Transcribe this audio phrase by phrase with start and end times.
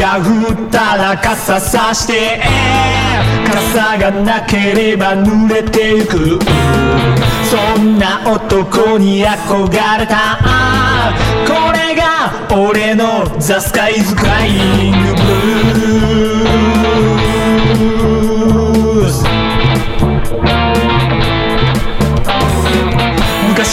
[0.00, 2.40] が降ったら傘さして
[3.44, 6.38] 傘がなければ濡れてゆく。
[7.44, 10.40] そんな男に憧れた。
[11.46, 15.20] これが俺のザ・スカイズ・クライング・ブ
[15.80, 16.79] ルー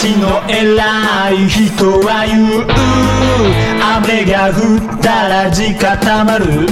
[0.00, 2.66] 昔の偉い人は言う。
[3.82, 6.68] 雨が降ったら地固まる。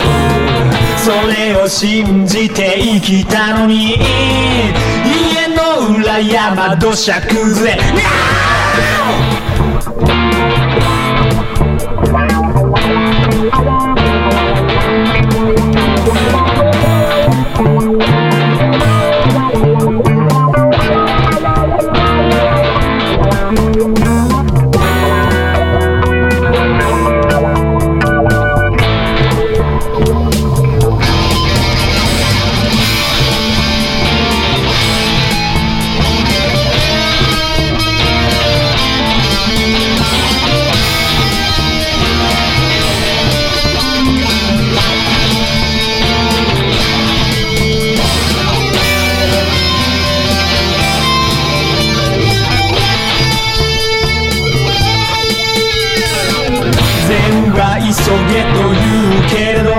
[0.97, 3.97] それを信じて生きたのに。
[3.97, 7.77] 家の裏山土砂崩れ。
[7.83, 9.26] NOW!
[58.07, 58.79] 急げと言
[59.18, 59.71] うけれど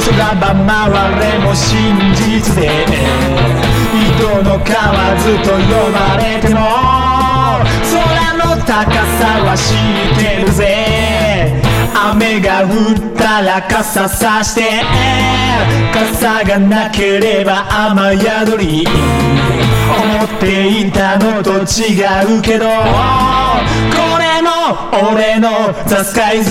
[0.00, 0.88] 急がば回
[1.20, 2.64] れも真実で
[3.92, 4.64] 井戸の蛙
[5.44, 6.56] と呼ばれても
[7.92, 8.72] 空の高
[9.18, 11.62] さは知ってるぜ。
[11.94, 14.82] 雨が降ったら傘さして
[15.92, 18.86] 傘がなければ雨宿り。
[19.86, 22.02] 思っていたのと違
[22.38, 22.72] うけどこ
[24.18, 24.25] れ
[25.12, 26.42] 俺のザ・スカイ